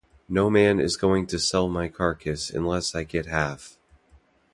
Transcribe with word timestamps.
No 0.27 0.49
man 0.49 0.79
is 0.79 0.97
going 0.97 1.27
to 1.27 1.37
sell 1.37 1.69
my 1.69 1.87
carcass 1.87 2.49
unless 2.49 2.95
I 2.95 3.03
get 3.03 3.27
half. 3.27 3.77